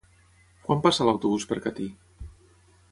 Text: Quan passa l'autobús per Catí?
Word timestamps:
Quan 0.63 0.81
passa 0.87 1.07
l'autobús 1.09 1.47
per 1.53 1.61
Catí? 1.67 1.89